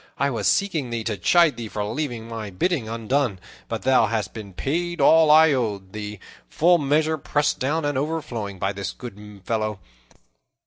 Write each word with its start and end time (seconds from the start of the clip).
I 0.17 0.31
was 0.31 0.47
seeking 0.47 0.89
thee, 0.89 1.03
to 1.03 1.15
chide 1.15 1.57
thee 1.57 1.67
for 1.67 1.83
leaving 1.83 2.27
my 2.27 2.49
bidding 2.49 2.89
undone; 2.89 3.39
but 3.67 3.83
thou 3.83 4.07
hast 4.07 4.33
been 4.33 4.51
paid 4.51 4.99
all 4.99 5.29
I 5.29 5.53
owed 5.53 5.93
thee, 5.93 6.19
full 6.49 6.79
measure, 6.79 7.19
pressed 7.19 7.59
down 7.59 7.85
and 7.85 7.99
overflowing, 7.99 8.57
by 8.57 8.73
this 8.73 8.93
good 8.93 9.41
fellow. 9.45 9.79